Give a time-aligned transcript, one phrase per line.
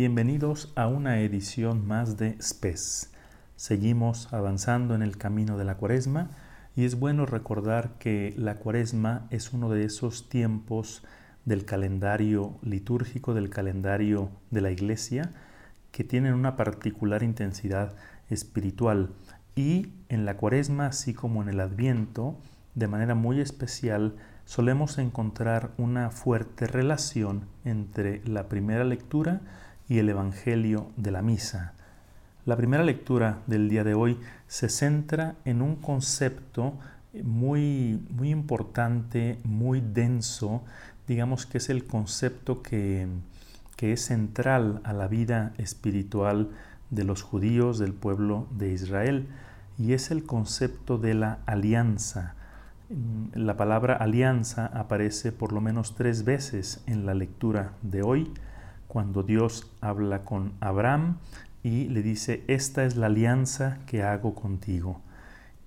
[0.00, 3.12] Bienvenidos a una edición más de SPES.
[3.56, 6.30] Seguimos avanzando en el camino de la cuaresma
[6.74, 11.04] y es bueno recordar que la cuaresma es uno de esos tiempos
[11.44, 15.32] del calendario litúrgico, del calendario de la iglesia,
[15.92, 17.94] que tienen una particular intensidad
[18.30, 19.10] espiritual.
[19.54, 22.38] Y en la cuaresma, así como en el adviento,
[22.74, 29.42] de manera muy especial, solemos encontrar una fuerte relación entre la primera lectura
[29.90, 31.74] y el Evangelio de la Misa.
[32.46, 36.74] La primera lectura del día de hoy se centra en un concepto
[37.24, 40.62] muy, muy importante, muy denso,
[41.08, 43.08] digamos que es el concepto que,
[43.76, 46.50] que es central a la vida espiritual
[46.90, 49.26] de los judíos del pueblo de Israel
[49.76, 52.36] y es el concepto de la alianza.
[53.34, 58.32] La palabra alianza aparece por lo menos tres veces en la lectura de hoy
[58.90, 61.18] cuando Dios habla con Abraham
[61.62, 65.00] y le dice, esta es la alianza que hago contigo.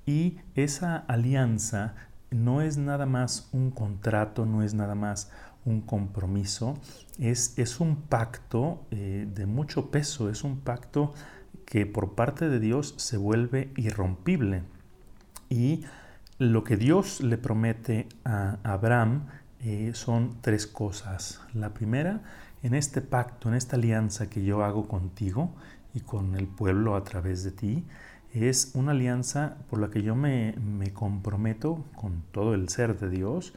[0.06, 1.96] Y esa alianza
[2.32, 5.32] no es nada más un contrato, no es nada más
[5.64, 6.78] un compromiso,
[7.18, 11.14] es, es un pacto eh, de mucho peso, es un pacto
[11.66, 14.64] que por parte de Dios se vuelve irrompible.
[15.50, 15.86] Y
[16.40, 19.28] lo que Dios le promete a Abraham
[19.62, 21.40] eh, son tres cosas.
[21.54, 22.20] La primera
[22.64, 25.52] en este pacto, en esta alianza que yo hago contigo
[25.94, 27.86] y con el pueblo a través de ti,
[28.34, 30.56] es una alianza por la que yo me,
[30.94, 33.54] comprometo con todo el ser de Dios,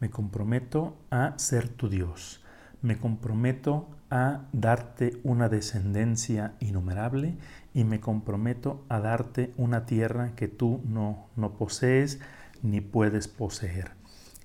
[0.00, 2.42] me comprometo a ser tu Dios,
[2.82, 7.36] me comprometo a darte una descendencia innumerable
[7.74, 12.20] y me comprometo a darte una tierra que tú no, no posees
[12.62, 13.92] ni puedes poseer.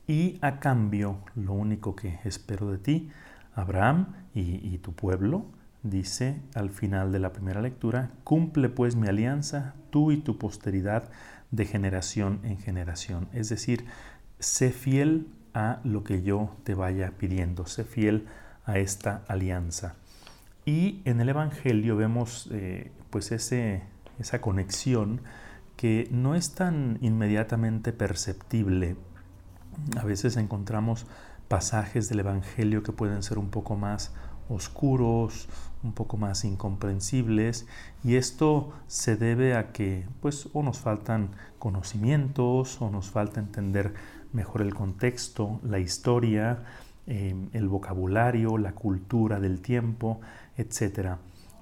[0.06, 3.10] Y a cambio, lo único que espero de ti
[3.56, 5.46] Abraham y, tu pueblo,
[5.84, 11.10] dice al final de la primera lectura, cumple pues mi alianza, tú y tu posteridad
[11.52, 13.28] de generación en generación.
[13.34, 13.86] Es decir,
[14.40, 18.26] sé fiel a lo que yo te vaya pidiendo, sé fiel
[18.66, 19.96] a esta alianza.
[20.66, 23.84] Y en el Evangelio vemos eh, pues ese,
[24.20, 25.22] esa conexión
[25.76, 28.96] que no es tan inmediatamente perceptible.
[30.00, 31.06] A veces encontramos
[31.54, 34.12] pasajes del Evangelio que pueden ser un poco más
[34.50, 35.48] oscuros,
[35.84, 37.68] un poco más incomprensibles
[38.04, 43.94] y esto se debe a que pues o nos faltan conocimientos o nos falta entender
[44.32, 46.64] mejor el contexto, la historia,
[47.06, 50.22] em, el vocabulario, la cultura del tiempo,
[50.58, 51.18] etc.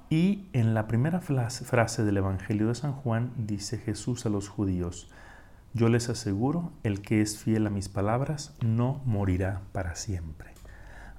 [0.09, 5.09] Y en la primera frase del Evangelio de San Juan dice Jesús a los judíos,
[5.73, 10.51] yo les aseguro, el que es fiel a mis palabras no morirá para siempre.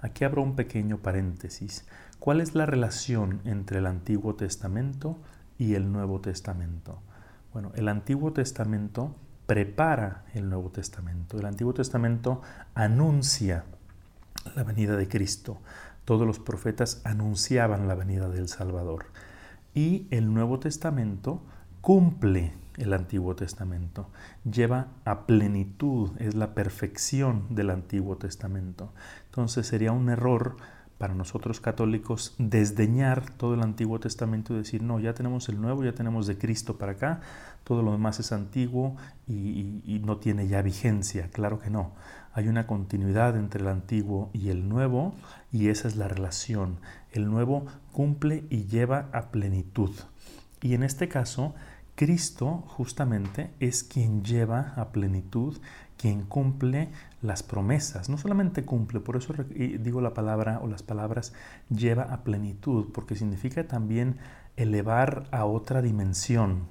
[0.03, 1.87] Aquí abro un pequeño paréntesis.
[2.19, 5.19] ¿Cuál es la relación entre el Antiguo Testamento
[5.59, 7.01] y el Nuevo Testamento?
[7.53, 11.39] Bueno, el Antiguo Testamento prepara el Nuevo Testamento.
[11.39, 12.43] El Antiguo Testamento
[12.75, 13.65] anuncia
[14.55, 15.61] la venida de Cristo.
[16.05, 19.07] Todos los profetas anunciaban la venida del Salvador.
[19.75, 21.43] Y el Nuevo Testamento
[21.81, 24.09] cumple el Antiguo Testamento,
[24.51, 28.93] lleva a plenitud, es la perfección del Antiguo Testamento.
[29.27, 30.57] Entonces sería un error
[31.03, 35.83] para nosotros católicos desdeñar todo el Antiguo Testamento y decir, no, ya tenemos el Nuevo,
[35.83, 37.21] ya tenemos de Cristo para acá,
[37.65, 38.97] todo lo demás es antiguo
[39.27, 41.29] y, no tiene ya vigencia.
[41.33, 41.93] Claro que no.
[42.35, 45.15] Hay una continuidad entre el Antiguo y el Nuevo
[45.51, 46.79] y esa es la relación.
[47.11, 49.91] El Nuevo cumple y lleva a plenitud.
[50.61, 51.55] Y en este caso,
[51.95, 55.59] Cristo justamente es quien lleva a plenitud,
[55.99, 56.89] quien cumple
[57.21, 58.09] las promesas.
[58.09, 61.33] No solamente cumple, por eso digo la palabra o las palabras
[61.69, 64.17] lleva a plenitud, porque significa también
[64.57, 66.67] elevar a otra dimensión.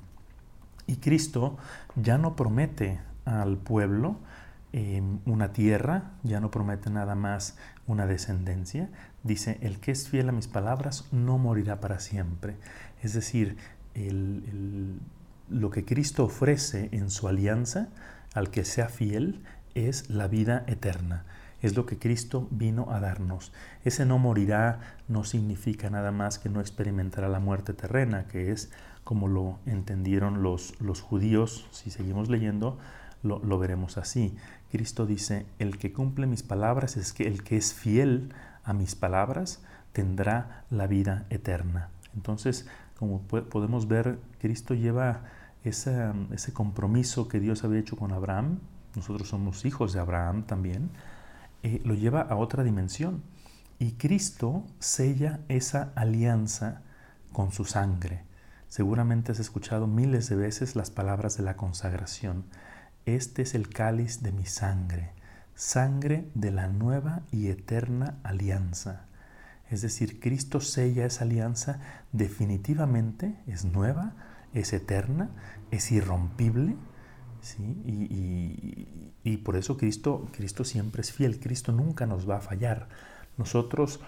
[0.87, 1.57] Y Cristo
[1.95, 4.17] ya no promete al pueblo
[4.73, 7.57] em, una tierra, ya no promete nada más
[7.87, 8.89] una descendencia.
[9.23, 12.57] Dice, el que es fiel a mis palabras no morirá para siempre.
[13.01, 13.57] Es decir,
[15.51, 17.89] lo que Cristo ofrece en su alianza
[18.33, 19.43] al que sea fiel
[19.75, 21.25] es la vida eterna.
[21.61, 23.53] Es lo que Cristo vino a darnos.
[23.83, 28.71] Ese no morirá no significa nada más que no experimentará la muerte terrena, que es
[29.03, 31.67] como lo entendieron los, los judíos.
[31.71, 32.79] Si seguimos leyendo,
[33.21, 34.35] lo, lo, veremos así.
[34.71, 38.33] Cristo dice, el que cumple mis palabras es que el que es fiel
[38.63, 39.61] a mis palabras
[39.93, 41.89] tendrá la vida eterna.
[42.15, 45.21] Entonces, como podemos ver, Cristo lleva
[45.63, 48.59] ese, compromiso que Dios había hecho con Abraham,
[48.95, 50.89] nosotros somos hijos de Abraham también,
[51.63, 53.23] eh, lo lleva a otra dimensión.
[53.79, 56.81] Y Cristo sella esa alianza
[57.31, 58.23] con su sangre.
[58.67, 62.45] Seguramente has escuchado miles de veces las palabras de la consagración.
[63.05, 65.11] Este es el cáliz de mi sangre,
[65.55, 69.07] sangre de la nueva y eterna alianza.
[69.69, 71.79] Es decir, Cristo sella esa alianza
[72.11, 74.13] definitivamente, es nueva,
[74.53, 75.29] es eterna,
[75.71, 76.75] es irrompible.
[77.41, 77.63] ¿sí?
[77.85, 82.87] Y, y, por eso Cristo, Cristo siempre es fiel, Cristo nunca nos va a fallar.
[83.37, 83.99] Nosotros,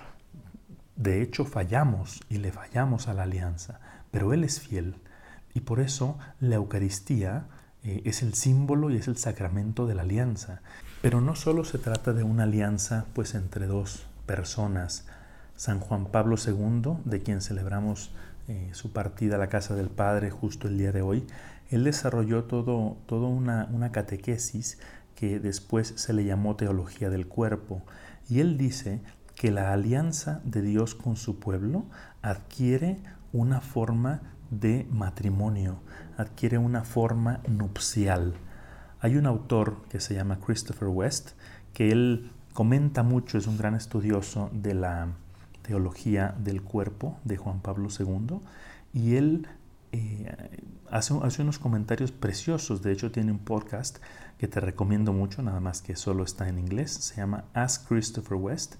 [0.95, 3.79] de hecho, fallamos y le fallamos a la alianza,
[4.11, 4.95] pero Él es fiel.
[5.53, 7.47] Y por eso la Eucaristía
[7.83, 10.61] eh, es el símbolo y es el sacramento de la alianza.
[11.01, 15.05] Pero no solo se trata de una alianza pues entre dos personas,
[15.55, 18.11] San Juan Pablo II, de quien celebramos
[18.47, 21.25] eh, su partida a la casa del Padre justo el día de hoy,
[21.69, 24.79] él desarrolló todo, toda una, una catequesis
[25.15, 27.83] que después se le llamó teología del cuerpo.
[28.29, 29.01] Y él dice
[29.35, 31.85] que la alianza de Dios con su pueblo
[32.21, 32.99] adquiere
[33.31, 35.79] una forma de matrimonio,
[36.17, 38.35] adquiere una forma nupcial.
[38.99, 41.31] Hay un autor que se llama Christopher West,
[41.73, 45.07] que él comenta mucho, es un gran estudioso de la
[45.63, 48.39] Teología del Cuerpo de Juan Pablo II
[48.93, 49.47] y él
[49.91, 50.31] eh,
[50.89, 53.97] hace, hace, unos comentarios preciosos, de hecho tiene un podcast
[54.37, 58.37] que te recomiendo mucho, nada más que solo está en inglés, se llama Ask Christopher
[58.37, 58.75] West,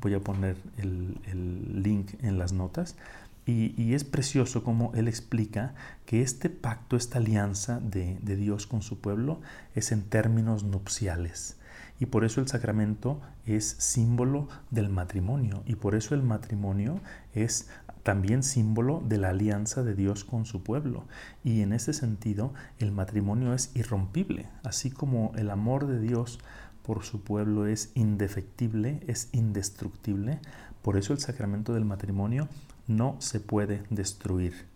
[0.00, 2.96] voy a poner el, link en las notas,
[3.44, 5.74] y, es precioso como él explica
[6.06, 9.40] que este pacto, esta alianza de Dios con su pueblo
[9.74, 11.56] es en términos nupciales.
[12.02, 15.62] Y por eso el sacramento es símbolo del matrimonio.
[15.66, 16.98] Y por eso el matrimonio
[17.32, 17.68] es
[18.02, 21.04] también símbolo de la alianza de Dios con su pueblo.
[21.44, 24.48] Y en ese sentido, el matrimonio es irrompible.
[24.64, 26.40] Así como el amor de Dios
[26.82, 30.40] por su pueblo es indefectible, es indestructible.
[30.82, 32.48] Por eso el sacramento del matrimonio
[32.88, 34.66] no se puede destruir.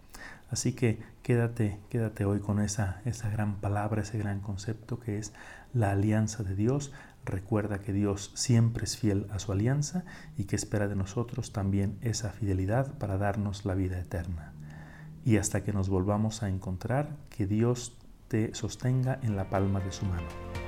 [0.49, 5.33] Así que quédate, quédate hoy con esa, esa gran palabra, ese gran concepto que es
[5.75, 6.93] la alianza de Dios.
[7.27, 10.05] Recuerda que Dios siempre es fiel a su alianza
[10.37, 14.53] y que espera de nosotros también esa fidelidad para darnos la vida eterna.
[15.25, 19.91] Y hasta que nos volvamos a encontrar, que Dios te sostenga en la palma de
[19.91, 20.66] su mano.